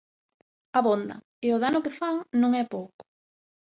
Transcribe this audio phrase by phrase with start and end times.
[0.79, 3.03] Abondan, e o dano que fan non é pouco.